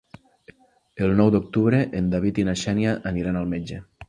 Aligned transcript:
El 1.07 1.13
nou 1.19 1.29
d'octubre 1.35 1.83
en 2.01 2.09
David 2.15 2.43
i 2.45 2.47
na 2.49 2.57
Xènia 2.63 2.97
aniran 3.13 3.41
al 3.45 3.55
metge. 3.55 3.81